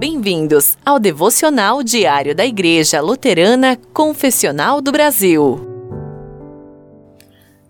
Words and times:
Bem-vindos 0.00 0.78
ao 0.82 0.98
devocional 0.98 1.82
diário 1.82 2.34
da 2.34 2.46
Igreja 2.46 3.02
Luterana 3.02 3.76
Confessional 3.92 4.80
do 4.80 4.90
Brasil. 4.90 5.60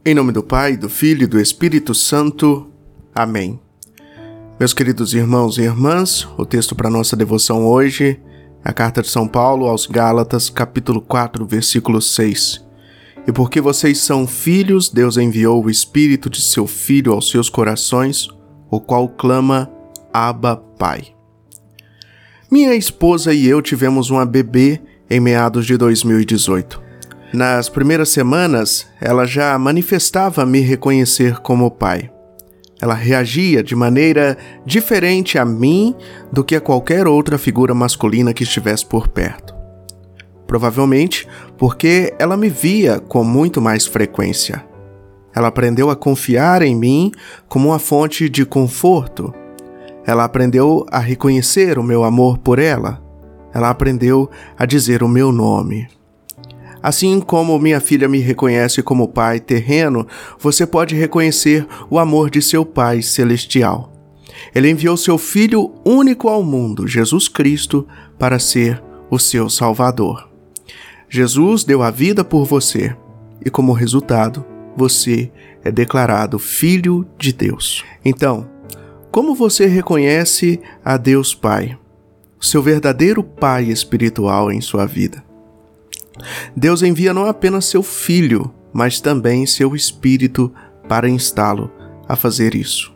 Em 0.06 0.14
nome 0.14 0.30
do 0.30 0.40
Pai, 0.40 0.76
do 0.76 0.88
Filho 0.88 1.24
e 1.24 1.26
do 1.26 1.40
Espírito 1.40 1.92
Santo. 1.92 2.70
Amém. 3.12 3.58
Meus 4.60 4.72
queridos 4.72 5.12
irmãos 5.12 5.58
e 5.58 5.62
irmãs, 5.62 6.24
o 6.38 6.46
texto 6.46 6.76
para 6.76 6.88
nossa 6.88 7.16
devoção 7.16 7.66
hoje 7.66 8.20
é 8.64 8.70
a 8.70 8.72
carta 8.72 9.02
de 9.02 9.08
São 9.08 9.26
Paulo 9.26 9.66
aos 9.66 9.86
Gálatas, 9.86 10.48
capítulo 10.48 11.00
4, 11.00 11.44
versículo 11.44 12.00
6. 12.00 12.64
E 13.26 13.32
porque 13.32 13.60
vocês 13.60 13.98
são 13.98 14.24
filhos, 14.24 14.88
Deus 14.88 15.16
enviou 15.16 15.64
o 15.64 15.68
Espírito 15.68 16.30
de 16.30 16.40
seu 16.40 16.68
Filho 16.68 17.12
aos 17.12 17.28
seus 17.28 17.50
corações, 17.50 18.28
o 18.70 18.80
qual 18.80 19.08
clama 19.08 19.68
Abba 20.12 20.54
Pai. 20.78 21.18
Minha 22.50 22.74
esposa 22.74 23.32
e 23.32 23.46
eu 23.46 23.62
tivemos 23.62 24.10
uma 24.10 24.26
bebê 24.26 24.80
em 25.08 25.20
meados 25.20 25.64
de 25.64 25.76
2018. 25.76 26.82
Nas 27.32 27.68
primeiras 27.68 28.08
semanas, 28.08 28.88
ela 29.00 29.24
já 29.24 29.56
manifestava 29.56 30.44
me 30.44 30.58
reconhecer 30.58 31.38
como 31.38 31.70
pai. 31.70 32.10
Ela 32.82 32.94
reagia 32.94 33.62
de 33.62 33.76
maneira 33.76 34.36
diferente 34.66 35.38
a 35.38 35.44
mim 35.44 35.94
do 36.32 36.42
que 36.42 36.56
a 36.56 36.60
qualquer 36.60 37.06
outra 37.06 37.38
figura 37.38 37.72
masculina 37.72 38.34
que 38.34 38.42
estivesse 38.42 38.84
por 38.84 39.06
perto. 39.06 39.54
Provavelmente 40.44 41.28
porque 41.56 42.12
ela 42.18 42.36
me 42.36 42.48
via 42.48 42.98
com 42.98 43.22
muito 43.22 43.60
mais 43.60 43.86
frequência. 43.86 44.64
Ela 45.32 45.46
aprendeu 45.46 45.88
a 45.88 45.94
confiar 45.94 46.62
em 46.62 46.74
mim 46.74 47.12
como 47.48 47.68
uma 47.68 47.78
fonte 47.78 48.28
de 48.28 48.44
conforto 48.44 49.32
ela 50.10 50.24
aprendeu 50.24 50.84
a 50.90 50.98
reconhecer 50.98 51.78
o 51.78 51.84
meu 51.84 52.02
amor 52.02 52.38
por 52.38 52.58
ela. 52.58 53.00
Ela 53.54 53.70
aprendeu 53.70 54.28
a 54.58 54.66
dizer 54.66 55.04
o 55.04 55.08
meu 55.08 55.30
nome. 55.30 55.88
Assim 56.82 57.20
como 57.20 57.58
minha 57.58 57.80
filha 57.80 58.08
me 58.08 58.18
reconhece 58.18 58.82
como 58.82 59.06
pai 59.06 59.38
terreno, 59.38 60.06
você 60.38 60.66
pode 60.66 60.96
reconhecer 60.96 61.66
o 61.88 61.98
amor 61.98 62.28
de 62.28 62.42
seu 62.42 62.64
Pai 62.64 63.02
celestial. 63.02 63.92
Ele 64.52 64.70
enviou 64.70 64.96
seu 64.96 65.16
Filho 65.16 65.72
único 65.84 66.28
ao 66.28 66.42
mundo, 66.42 66.88
Jesus 66.88 67.28
Cristo, 67.28 67.86
para 68.18 68.38
ser 68.38 68.82
o 69.10 69.18
seu 69.18 69.48
Salvador. 69.48 70.28
Jesus 71.08 71.62
deu 71.62 71.82
a 71.82 71.90
vida 71.90 72.24
por 72.24 72.46
você 72.46 72.96
e, 73.44 73.50
como 73.50 73.72
resultado, 73.72 74.44
você 74.76 75.30
é 75.62 75.70
declarado 75.70 76.38
Filho 76.38 77.06
de 77.18 77.32
Deus. 77.32 77.84
Então, 78.04 78.48
como 79.10 79.34
você 79.34 79.66
reconhece 79.66 80.60
a 80.84 80.96
Deus 80.96 81.34
Pai, 81.34 81.78
seu 82.40 82.62
verdadeiro 82.62 83.22
Pai 83.22 83.64
espiritual 83.64 84.50
em 84.50 84.60
sua 84.60 84.86
vida? 84.86 85.24
Deus 86.56 86.82
envia 86.82 87.14
não 87.14 87.26
apenas 87.26 87.64
seu 87.64 87.82
Filho, 87.82 88.52
mas 88.72 89.00
também 89.00 89.46
seu 89.46 89.74
Espírito 89.74 90.52
para 90.88 91.08
instá-lo 91.08 91.70
a 92.08 92.16
fazer 92.16 92.54
isso. 92.54 92.92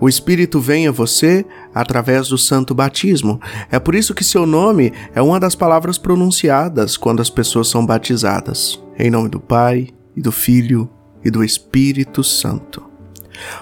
O 0.00 0.08
Espírito 0.08 0.58
vem 0.58 0.88
a 0.88 0.92
você 0.92 1.44
através 1.72 2.28
do 2.28 2.36
santo 2.36 2.74
batismo. 2.74 3.40
É 3.70 3.78
por 3.78 3.94
isso 3.94 4.14
que 4.14 4.24
seu 4.24 4.44
nome 4.44 4.92
é 5.14 5.22
uma 5.22 5.38
das 5.38 5.54
palavras 5.54 5.96
pronunciadas 5.96 6.96
quando 6.96 7.20
as 7.20 7.30
pessoas 7.30 7.68
são 7.68 7.86
batizadas. 7.86 8.82
Em 8.98 9.10
nome 9.10 9.28
do 9.28 9.38
Pai, 9.38 9.88
e 10.16 10.20
do 10.20 10.32
Filho 10.32 10.88
e 11.24 11.30
do 11.30 11.44
Espírito 11.44 12.24
Santo. 12.24 12.89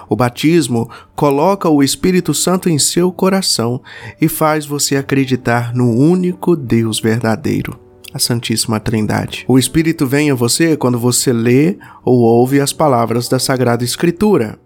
O 0.07 0.15
batismo 0.15 0.89
coloca 1.15 1.69
o 1.69 1.83
Espírito 1.83 2.33
Santo 2.33 2.69
em 2.69 2.79
seu 2.79 3.11
coração 3.11 3.81
e 4.19 4.27
faz 4.27 4.65
você 4.65 4.95
acreditar 4.95 5.73
no 5.73 5.89
único 5.91 6.55
Deus 6.55 6.99
verdadeiro, 6.99 7.79
a 8.13 8.19
Santíssima 8.19 8.79
Trindade. 8.79 9.45
O 9.47 9.59
Espírito 9.59 10.07
vem 10.07 10.31
a 10.31 10.35
você 10.35 10.75
quando 10.75 10.99
você 10.99 11.31
lê 11.33 11.77
ou 12.03 12.19
ouve 12.19 12.59
as 12.59 12.73
palavras 12.73 13.27
da 13.27 13.39
Sagrada 13.39 13.83
Escritura. 13.83 14.59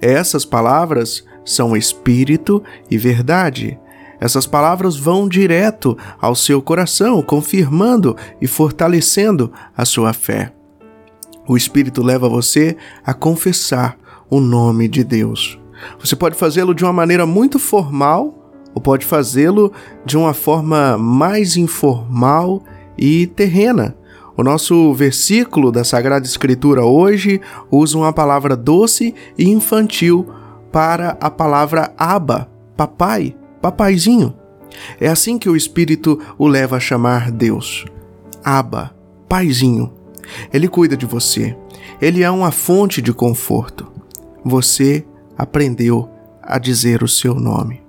Essas 0.00 0.44
palavras 0.44 1.24
são 1.44 1.76
Espírito 1.76 2.62
e 2.90 2.98
verdade. 2.98 3.78
Essas 4.20 4.46
palavras 4.46 4.96
vão 4.96 5.28
direto 5.28 5.98
ao 6.20 6.36
seu 6.36 6.62
coração, 6.62 7.20
confirmando 7.22 8.16
e 8.40 8.46
fortalecendo 8.46 9.52
a 9.76 9.84
sua 9.84 10.12
fé. 10.12 10.52
O 11.48 11.56
Espírito 11.56 12.04
leva 12.04 12.28
você 12.28 12.76
a 13.04 13.12
confessar 13.12 13.98
o 14.32 14.40
nome 14.40 14.88
de 14.88 15.04
Deus. 15.04 15.60
Você 16.00 16.16
pode 16.16 16.36
fazê-lo 16.36 16.74
de 16.74 16.82
uma 16.82 16.92
maneira 16.92 17.26
muito 17.26 17.58
formal 17.58 18.50
ou 18.74 18.80
pode 18.80 19.04
fazê-lo 19.04 19.70
de 20.06 20.16
uma 20.16 20.32
forma 20.32 20.96
mais 20.96 21.54
informal 21.58 22.62
e 22.96 23.26
terrena. 23.26 23.94
O 24.34 24.42
nosso 24.42 24.94
versículo 24.94 25.70
da 25.70 25.84
Sagrada 25.84 26.24
Escritura 26.24 26.82
hoje 26.82 27.42
usa 27.70 27.98
uma 27.98 28.10
palavra 28.10 28.56
doce 28.56 29.14
e 29.36 29.50
infantil 29.50 30.26
para 30.72 31.10
a 31.20 31.30
palavra 31.30 31.92
aba, 31.98 32.50
papai, 32.74 33.36
papaizinho. 33.60 34.34
É 34.98 35.08
assim 35.08 35.36
que 35.36 35.50
o 35.50 35.54
Espírito 35.54 36.18
o 36.38 36.48
leva 36.48 36.78
a 36.78 36.80
chamar 36.80 37.30
Deus. 37.30 37.84
Aba, 38.42 38.96
paizinho. 39.28 39.92
Ele 40.50 40.68
cuida 40.68 40.96
de 40.96 41.04
você. 41.04 41.54
Ele 42.00 42.22
é 42.22 42.30
uma 42.30 42.50
fonte 42.50 43.02
de 43.02 43.12
conforto 43.12 43.91
você 44.44 45.04
aprendeu 45.36 46.08
a 46.42 46.58
dizer 46.58 47.02
o 47.02 47.08
seu 47.08 47.34
nome. 47.34 47.82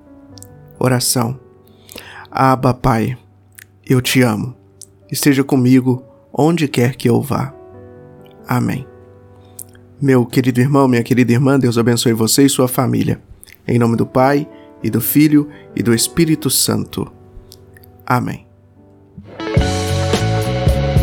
Oração. 0.80 1.40
Aba, 2.30 2.74
Pai, 2.74 3.18
eu 3.88 4.02
te 4.02 4.22
amo. 4.22 4.56
Esteja 5.12 5.44
comigo 5.44 6.04
onde 6.32 6.68
quer 6.68 6.96
que 6.96 7.10
eu 7.10 7.22
vá. 7.22 7.54
Amém. 8.48 8.86
Meu 10.02 10.26
querido 10.26 10.60
irmão, 10.60 10.88
minha 10.88 11.04
querida 11.04 11.32
irmã, 11.32 11.60
Deus 11.60 11.78
abençoe 11.78 12.14
você 12.14 12.44
e 12.44 12.50
sua 12.50 12.68
família. 12.68 13.22
Em 13.68 13.80
nome 13.80 13.96
do 13.96 14.06
Pai, 14.06 14.48
e 14.84 14.90
do 14.90 15.00
Filho, 15.00 15.50
e 15.76 15.82
do 15.82 15.94
Espírito 15.94 16.50
Santo. 16.50 17.10
Amém. 18.06 18.53